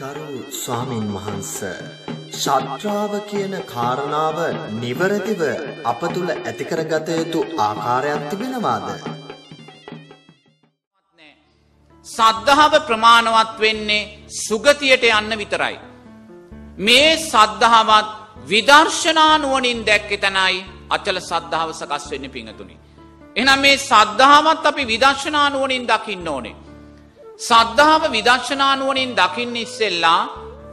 ගරු 0.00 0.30
ස්වාමින් 0.54 1.04
වහන්ස 1.14 1.52
ශත්‍රාව 2.38 3.12
කියන 3.30 3.54
කාරණාව 3.72 4.38
නිවැරදිව 4.80 5.42
අප 5.84 6.00
තුළ 6.14 6.30
ඇතිකරගත 6.32 7.08
යුතු 7.12 7.40
ආකාරයක් 7.58 8.22
තිබෙනවාද? 8.30 8.88
සද්ධාව 12.06 12.74
ප්‍රමාණවත් 12.88 13.54
වෙන්නේ 13.58 14.02
සුගතියට 14.38 15.06
යන්න 15.10 15.38
විතරයි. 15.38 15.76
මේ 16.78 17.10
සද්ධාවත් 17.22 18.12
විදර්ශනා 18.50 19.34
නුවණින් 19.38 19.80
දැක්කේ 19.88 20.22
තැනයි 20.24 20.66
අචල 20.90 21.18
සද්ධාව 21.22 21.70
සකස් 21.72 22.04
වෙන්නේ 22.10 22.34
පිංගතුනි. 22.36 22.76
එහෙනම් 23.36 23.60
මේ 23.60 23.76
සද්ධාවත් 23.80 24.64
අපි 24.66 24.84
විදර්ශනා 24.84 25.48
නුවණින් 25.50 25.88
දකින්න 25.88 26.28
ඕනේ. 26.28 26.56
සද්ධාව 27.40 28.02
විදර්ශනා 28.10 28.74
නුවණින් 28.76 29.10
දකින්න 29.14 29.56
ඉස්සෙල්ලා 29.56 30.20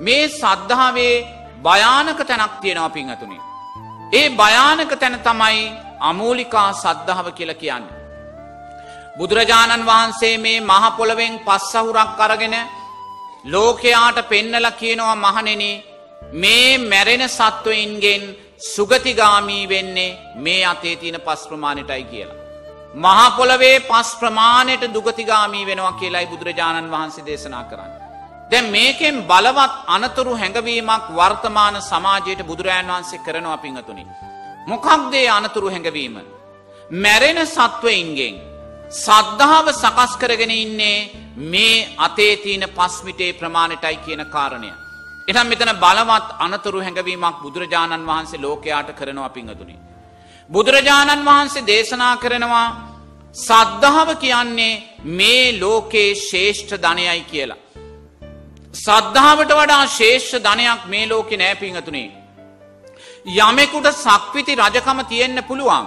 මේ 0.00 0.24
සද්ධාවේ 0.30 1.14
භයානක 1.62 2.20
තැනක් 2.22 2.54
තියෙනවා 2.60 2.90
පිංගතුනි. 2.90 3.38
ඒ 4.12 4.28
භයානක 4.32 4.92
තැන 4.94 5.16
තමයි 5.20 5.72
අමූලිකා 6.00 6.68
සද්ධාව 6.74 7.26
කියලා 7.32 7.54
කියන්නේ. 7.54 7.98
බුදුරජාණන් 9.18 9.86
වහන්සේ 9.86 10.36
මේ 10.38 10.60
මහපොළොවෙන් 10.62 11.34
පස්සහුරක් 11.38 12.20
අරගෙන 12.20 12.56
ලෝකයාට 13.44 14.18
පෙන්නල 14.28 14.66
කියනවා 14.72 15.16
මහනෙන 15.16 15.62
මේ 16.34 16.78
මැරෙන 16.82 17.24
සත්වයින්ගෙන් 17.28 18.22
සුගතිගාමී 18.66 19.68
වෙන්නේ 19.68 20.18
මේ 20.36 20.62
අතේ 20.64 20.96
තියෙන 20.96 21.20
පස් 21.20 21.42
ප්‍රමාණයටයි 21.48 22.04
කියලා. 22.04 22.39
මහපොළවේ 22.94 23.80
පස් 23.80 24.16
ප්‍රමාණයට 24.16 24.84
දුගතිගාමී 24.88 25.66
වෙනවා 25.66 25.92
කියලායි 25.92 26.26
බුදුරජාණන් 26.26 26.90
වහන්සේ 26.90 27.24
දේශනා 27.24 27.64
කරන්න. 27.64 27.92
දැ 28.50 28.62
මේකෙන් 28.68 29.22
බලවත් 29.22 29.74
අනතුරු 29.88 30.34
හැඟවීමක් 30.34 31.04
වර්තමාන 31.10 31.76
සමාජයට 31.82 32.42
බුදුරජාන් 32.42 32.88
වහන්සේ 32.88 33.18
කරනවා 33.20 33.58
පිංහතුනි. 33.58 34.06
මොකක්දේ 34.66 35.28
අනතුරු 35.30 35.68
හැඟවීම. 35.68 36.16
මැරෙන 36.94 37.38
සත්වයින්ගෙන් 37.46 38.34
සද්ධාව 38.96 39.66
සකස් 39.72 40.12
කරගෙන 40.16 40.50
ඉන්නේ 40.52 41.10
මේ 41.44 41.88
අතේ 41.98 42.36
තියෙන 42.36 42.64
පස්මිටේ 42.68 43.32
ප්‍රමාණයටයි 43.34 43.96
කියන 43.98 44.24
කාරණය. 44.26 44.72
එනම් 45.28 45.46
මෙතන 45.46 45.72
බලවත් 45.76 46.28
අනතුරු 46.40 46.80
හැඟවීමක් 46.80 47.36
බුදුරජාණන් 47.40 48.08
වහන්සේ 48.08 48.40
ලෝකයාට 48.40 48.90
කරනවා 48.92 49.30
පිංහතුනි. 49.30 49.76
බුදුරජාණන් 50.50 51.26
වහන්සේ 51.26 51.66
දේශනා 51.66 52.14
කරනවා 52.16 52.68
සද්ධාව 53.38 54.08
කියන්නේ 54.16 54.82
මේ 55.12 55.60
ලෝකයේ 55.60 56.14
ශේෂ්ඨ 56.20 56.74
ධනයයි 56.76 57.22
කියලා. 57.24 57.60
සද්ධාවට 58.76 59.52
වඩා 59.52 59.84
ශේෂ්ඨ 59.88 60.38
ධනයක් 60.38 60.82
මේ 60.86 61.06
ලෝකෙ 61.06 61.36
නෑ 61.36 61.54
පිංහතුනේ. 61.56 62.08
යමෙකුට 63.38 63.86
සක්විති 63.96 64.54
රජකම 64.56 64.98
තියෙන්න 65.04 65.38
පුළුවන්. 65.42 65.86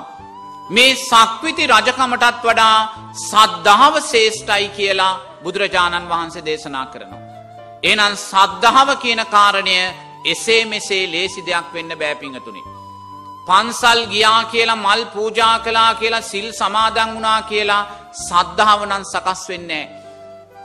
මේ 0.70 0.96
සක්විති 1.02 1.68
රජකමටත් 1.68 2.44
වඩා 2.44 2.78
සද්ධාව 3.22 3.96
ශේෂ්ඨයි 4.04 4.70
කියලා 4.70 5.20
බුදුරජාණන් 5.44 6.10
වහන්සේ 6.10 6.46
දේශනා 6.46 6.86
කරනවා. 6.86 7.22
එනන් 7.84 8.16
සද්ධාව 8.22 8.90
කියන 8.98 9.22
කාරණය 9.28 9.76
එසේ 10.26 10.64
මෙසේ 10.66 11.04
ලේසි 11.08 11.42
දෙයක් 11.42 11.68
වෙන්න 11.74 11.92
බෑපිංහතුනේ. 11.96 12.83
පන්සල් 13.48 14.02
ගියා 14.12 14.42
කියලා 14.46 14.76
මල් 14.78 15.02
පූජා 15.14 15.56
කලා 15.60 15.92
කියලා 15.96 16.28
සිල් 16.32 16.48
සමාදන් 16.52 17.14
වුණා 17.14 17.42
කියලා 17.50 17.84
සද්ධාවනන් 18.20 19.06
සකස් 19.06 19.42
වෙන්නේ. 19.50 19.86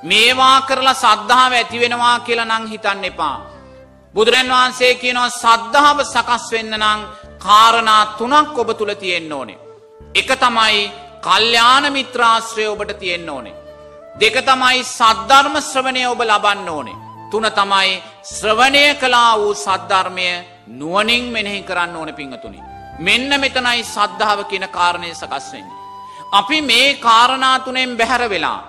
මේවා 0.03 0.57
කරලා 0.61 1.01
සද්ධාව 1.05 1.53
ඇතිවෙනවා 1.55 2.17
කියලා 2.21 2.51
නං 2.51 2.67
හිතන්න 2.73 3.05
එපා. 3.05 3.37
බුදුරන් 4.15 4.51
වහන්සේ 4.55 4.93
කියනවා 4.95 5.31
සද්ධාව 5.35 5.99
සකස් 6.05 6.45
වෙන්න 6.53 6.75
නං 6.77 7.01
කාරණා 7.39 8.03
තුනක් 8.19 8.59
ඔබ 8.59 8.71
තුළ 8.79 8.95
තියෙන්න 8.95 9.33
ඕනේ. 9.33 9.59
එක 10.15 10.31
තමයි 10.43 10.85
කල්්‍යාන 11.27 11.85
මිත්‍රාශ්‍රය 11.93 12.65
ඔබට 12.67 12.93
තියෙන්න 13.01 13.31
ඕනේ. 13.31 13.59
දෙක 14.21 14.37
තමයි 14.43 14.79
සද්ධර්ම 14.89 15.57
ශ්‍රවණය 15.63 16.03
ඔබ 16.07 16.21
ලබන්න 16.23 16.69
ඕනේ. 16.69 17.01
තුන 17.31 17.47
තමයි 17.59 17.91
ශ්‍රවණය 18.31 18.85
කලා 19.03 19.33
වූ 19.41 19.55
සද්ධර්මය 19.57 20.29
නුවනින් 20.71 21.25
මෙනෙහි 21.33 21.63
කරන්න 21.63 21.97
ඕන 21.97 22.15
පිංහතුනි. 22.15 22.61
මෙන්න 23.01 23.31
මෙතනයි 23.41 23.83
සද්ධාව 23.85 24.41
කියන 24.45 24.67
කාරණය 24.69 25.15
සකස්වෙන්නේ. 25.15 25.79
අපි 26.33 26.59
මේ 26.63 26.95
කාරණාතුනෙන් 26.97 27.97
බැහැර 27.97 28.31
වෙලා. 28.31 28.61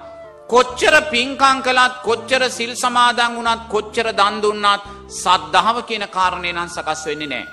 කොච්චර 0.50 0.96
පින්කං 1.12 1.58
කළත් 1.66 1.94
කොච්චර 2.04 2.44
සිල් 2.50 2.72
සමාදන් 2.76 3.36
වුණත් 3.36 3.68
කොච්චර 3.70 4.08
දන්දුන්නත් 4.12 4.84
සද්ධාව 5.14 5.78
කියන 5.84 6.06
කාරණය 6.10 6.52
නම් 6.54 6.70
සකස් 6.70 7.02
වෙන්නේ 7.06 7.28
නෑ. 7.28 7.46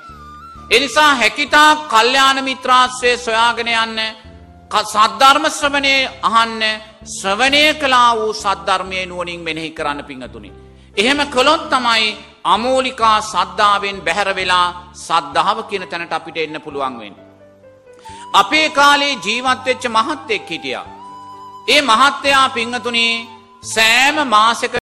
එනිසා 0.70 1.14
හැකිතා 1.14 1.70
කල්්‍යාන 1.92 2.38
මිත්‍රාශ්‍රය 2.44 3.16
සොයාගෙන 3.18 3.68
යන්න 3.74 4.00
සද්ධර්ම 4.70 5.44
ශ්‍රවණය 5.50 5.94
අහන්න 6.22 6.62
ශ්‍රවණය 7.16 7.64
කලා 7.74 8.10
වූ 8.16 8.32
සද්ධර්මය 8.34 9.06
නුවනින් 9.06 9.40
මෙනෙහි 9.40 9.70
කරන්න 9.70 10.04
පිංහතුනි. 10.04 10.50
එහෙම 10.96 11.20
කළොත් 11.34 11.68
තමයි 11.70 12.16
අමූලිකා 12.46 13.18
සද්ධාවෙන් 13.24 13.98
බැහැර 14.06 14.30
වෙලා 14.38 14.66
සද්ධාව 14.98 15.58
කියන 15.68 15.84
තැනට 15.90 16.12
අපිට 16.12 16.36
එන්න 16.36 16.58
පුළුවන්වෙන්. 16.60 17.14
අපේ 18.32 18.68
කාලේ 18.70 19.14
ජීවත්වෙච්ච 19.24 19.84
මහත්තෙක් 19.88 20.50
හිටිය. 20.50 20.78
ඒ 21.68 21.80
මහත්තයා 21.82 22.46
පිංහතුනේ 22.48 23.14
සෑම 23.64 24.16
මාසක 24.28 24.74